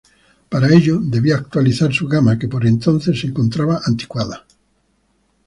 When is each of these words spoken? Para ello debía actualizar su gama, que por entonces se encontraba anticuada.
Para 0.49 0.67
ello 0.73 0.97
debía 0.99 1.35
actualizar 1.35 1.93
su 1.93 2.07
gama, 2.07 2.39
que 2.39 2.47
por 2.47 2.65
entonces 2.65 3.21
se 3.21 3.27
encontraba 3.27 3.81
anticuada. 3.85 4.47